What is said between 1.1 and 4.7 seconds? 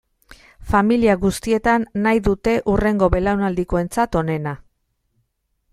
guztietan nahi dute hurrengo belaunaldikoentzat onena.